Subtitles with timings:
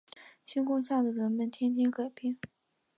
[0.47, 2.35] 星空下的人们天天改变